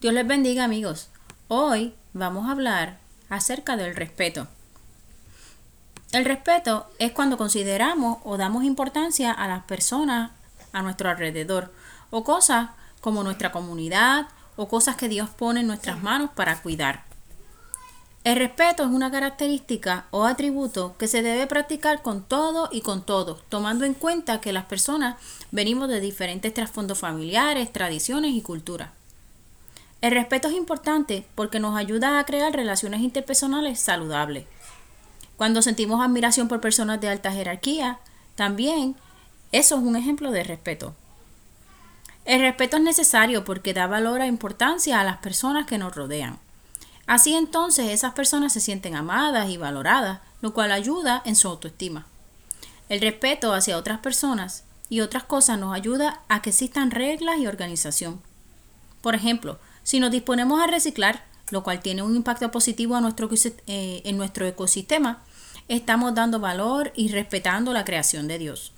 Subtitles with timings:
[0.00, 1.08] Dios les bendiga amigos.
[1.48, 2.98] Hoy vamos a hablar
[3.28, 4.46] acerca del respeto.
[6.12, 10.30] El respeto es cuando consideramos o damos importancia a las personas
[10.72, 11.72] a nuestro alrededor
[12.10, 12.68] o cosas
[13.00, 17.02] como nuestra comunidad o cosas que Dios pone en nuestras manos para cuidar.
[18.22, 23.02] El respeto es una característica o atributo que se debe practicar con todo y con
[23.04, 25.16] todos, tomando en cuenta que las personas
[25.50, 28.90] venimos de diferentes trasfondos familiares, tradiciones y culturas.
[30.00, 34.46] El respeto es importante porque nos ayuda a crear relaciones interpersonales saludables.
[35.36, 37.98] Cuando sentimos admiración por personas de alta jerarquía,
[38.36, 38.94] también
[39.50, 40.94] eso es un ejemplo de respeto.
[42.24, 46.38] El respeto es necesario porque da valor e importancia a las personas que nos rodean.
[47.06, 52.06] Así entonces esas personas se sienten amadas y valoradas, lo cual ayuda en su autoestima.
[52.88, 57.46] El respeto hacia otras personas y otras cosas nos ayuda a que existan reglas y
[57.46, 58.20] organización.
[59.00, 63.30] Por ejemplo, si nos disponemos a reciclar, lo cual tiene un impacto positivo nuestro,
[63.66, 65.22] eh, en nuestro ecosistema,
[65.66, 68.72] estamos dando valor y respetando la creación de Dios.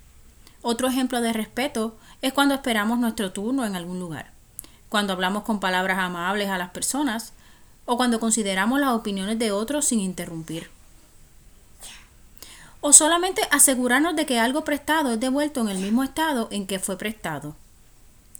[0.61, 4.31] Otro ejemplo de respeto es cuando esperamos nuestro turno en algún lugar,
[4.87, 7.33] cuando hablamos con palabras amables a las personas
[7.83, 10.69] o cuando consideramos las opiniones de otros sin interrumpir.
[12.79, 16.79] O solamente asegurarnos de que algo prestado es devuelto en el mismo estado en que
[16.79, 17.57] fue prestado.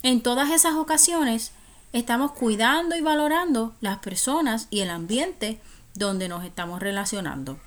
[0.04, 1.52] En todas esas ocasiones,
[1.94, 5.60] estamos cuidando y valorando las personas y el ambiente
[5.96, 7.60] donde nos estamos relacionando.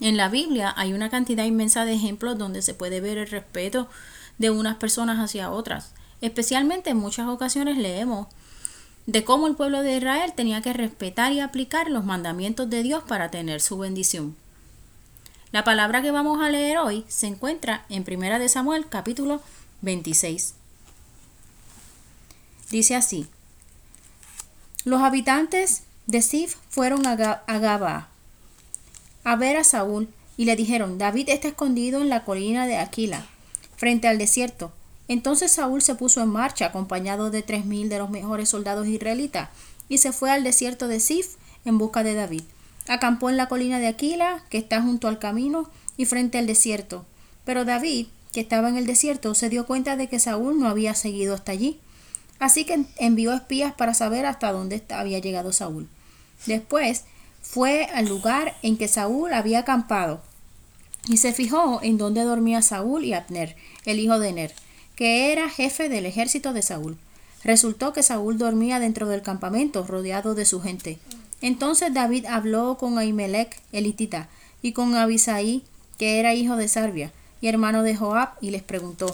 [0.00, 3.88] En la Biblia hay una cantidad inmensa de ejemplos donde se puede ver el respeto
[4.38, 5.92] de unas personas hacia otras.
[6.20, 8.26] Especialmente en muchas ocasiones leemos
[9.06, 13.04] de cómo el pueblo de Israel tenía que respetar y aplicar los mandamientos de Dios
[13.04, 14.36] para tener su bendición.
[15.52, 19.40] La palabra que vamos a leer hoy se encuentra en 1 de Samuel capítulo
[19.82, 20.54] 26.
[22.70, 23.26] Dice así:
[24.84, 28.08] Los habitantes de Sif fueron a, Gaba
[29.24, 33.26] a ver a Saúl y le dijeron: David está escondido en la colina de Aquila,
[33.76, 34.72] frente al desierto.
[35.08, 39.50] Entonces Saúl se puso en marcha acompañado de tres mil de los mejores soldados israelitas
[39.88, 42.42] y se fue al desierto de Sif en busca de David.
[42.88, 47.04] Acampó en la colina de Aquila, que está junto al camino y frente al desierto.
[47.44, 50.94] Pero David, que estaba en el desierto, se dio cuenta de que Saúl no había
[50.94, 51.80] seguido hasta allí.
[52.38, 55.88] Así que envió espías para saber hasta dónde había llegado Saúl.
[56.46, 57.04] Después
[57.42, 60.20] fue al lugar en que Saúl había acampado
[61.08, 64.54] y se fijó en dónde dormía Saúl y Abner, el hijo de Ner,
[64.96, 66.98] que era jefe del ejército de Saúl.
[67.44, 70.98] Resultó que Saúl dormía dentro del campamento, rodeado de su gente.
[71.40, 74.28] Entonces David habló con Ahimelech, elitita,
[74.62, 75.62] y con Abisaí,
[75.96, 79.06] que era hijo de Sarbia, y hermano de Joab, y les preguntó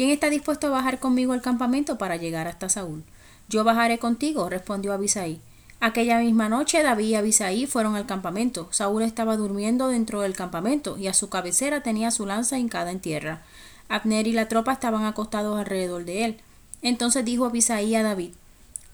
[0.00, 3.04] ¿Quién está dispuesto a bajar conmigo al campamento para llegar hasta Saúl?
[3.50, 5.42] Yo bajaré contigo, respondió Abisaí.
[5.78, 8.68] Aquella misma noche David y Abisaí fueron al campamento.
[8.70, 13.00] Saúl estaba durmiendo dentro del campamento y a su cabecera tenía su lanza hincada en
[13.00, 13.42] tierra.
[13.90, 16.40] Abner y la tropa estaban acostados alrededor de él.
[16.80, 18.30] Entonces dijo Abisaí a David,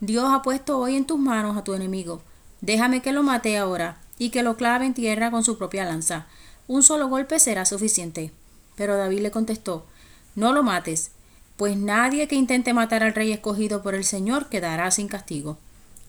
[0.00, 2.20] Dios ha puesto hoy en tus manos a tu enemigo.
[2.62, 6.26] Déjame que lo mate ahora y que lo clave en tierra con su propia lanza.
[6.66, 8.32] Un solo golpe será suficiente.
[8.74, 9.86] Pero David le contestó,
[10.36, 11.10] no lo mates,
[11.56, 15.58] pues nadie que intente matar al rey escogido por el Señor quedará sin castigo.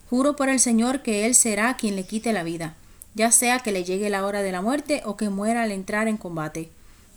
[0.09, 2.75] Juro por el Señor que Él será quien le quite la vida,
[3.15, 6.07] ya sea que le llegue la hora de la muerte o que muera al entrar
[6.07, 6.69] en combate.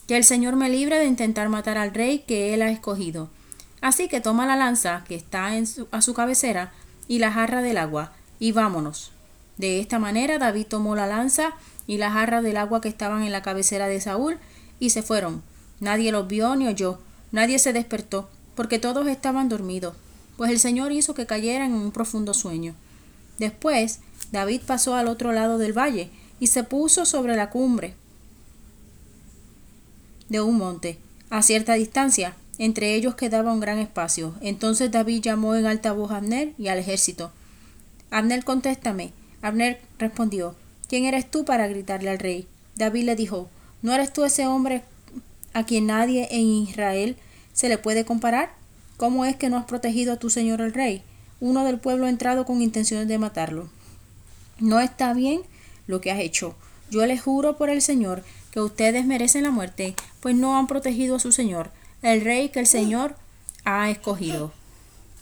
[0.07, 3.29] Que el Señor me libre de intentar matar al rey que Él ha escogido.
[3.81, 5.51] Así que toma la lanza que está
[5.91, 6.73] a su cabecera
[7.09, 9.13] y la jarra del agua, y vámonos.
[9.57, 11.53] De esta manera David tomó la lanza
[11.87, 14.39] y la jarra del agua que estaban en la cabecera de Saúl,
[14.79, 15.43] y se fueron,
[15.81, 16.99] Nadie los vio ni oyó,
[17.33, 19.97] nadie se despertó, porque todos estaban dormidos,
[20.37, 22.75] pues el Señor hizo que cayeran en un profundo sueño.
[23.39, 24.01] Después,
[24.33, 27.95] David pasó al otro lado del valle y se puso sobre la cumbre
[30.29, 30.99] de un monte,
[31.29, 32.35] a cierta distancia.
[32.59, 34.35] Entre ellos quedaba un gran espacio.
[34.41, 37.33] Entonces David llamó en alta voz a Abner y al ejército.
[38.11, 39.13] Abner, contéstame.
[39.43, 40.55] Abner respondió,
[40.89, 42.47] ¿quién eres tú para gritarle al rey?
[42.77, 43.49] David le dijo,
[43.83, 44.83] ¿no eres tú ese hombre
[45.53, 47.17] a quien nadie en Israel
[47.53, 48.53] se le puede comparar?
[48.97, 51.03] ¿Cómo es que no has protegido a tu señor el rey?
[51.41, 53.69] Uno del pueblo entrado con intenciones de matarlo.
[54.59, 55.41] No está bien
[55.87, 56.55] lo que has hecho.
[56.91, 61.17] Yo les juro por el Señor que ustedes merecen la muerte, pues no han protegido
[61.17, 61.71] a su señor,
[62.03, 63.17] el rey que el Señor
[63.65, 64.53] ha escogido.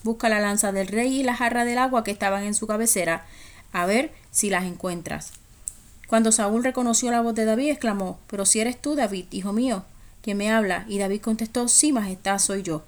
[0.02, 3.26] Busca la lanza del rey y la jarra del agua que estaban en su cabecera,
[3.72, 5.32] a ver si las encuentras.
[6.06, 9.84] Cuando Saúl reconoció la voz de David, exclamó, Pero si eres tú, David, hijo mío,
[10.22, 10.84] que me habla?
[10.88, 12.82] Y David contestó, sí, majestad, soy yo.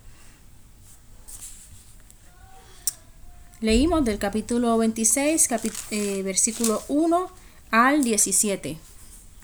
[3.60, 5.48] Leímos del capítulo 26,
[5.90, 7.30] eh, versículo 1
[7.70, 8.78] al 17.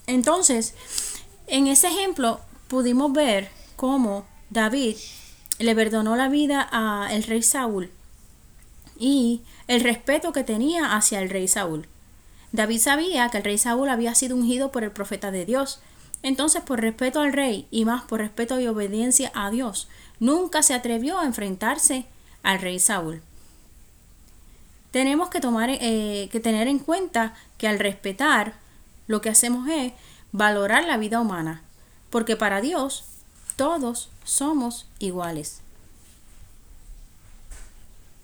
[0.06, 0.74] Entonces,
[1.46, 4.96] en ese ejemplo pudimos ver cómo David
[5.58, 7.90] le perdonó la vida al rey Saúl
[8.98, 11.86] y el respeto que tenía hacia el rey Saúl.
[12.52, 15.80] David sabía que el rey Saúl había sido ungido por el profeta de Dios.
[16.22, 20.74] Entonces, por respeto al rey y más por respeto y obediencia a Dios, nunca se
[20.74, 22.06] atrevió a enfrentarse
[22.42, 23.22] al rey Saúl.
[24.90, 28.54] Tenemos que, tomar, eh, que tener en cuenta que al respetar,
[29.06, 29.92] lo que hacemos es
[30.32, 31.62] valorar la vida humana,
[32.10, 33.04] porque para Dios
[33.56, 35.60] todos somos iguales.